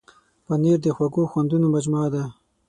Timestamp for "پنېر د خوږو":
0.45-1.23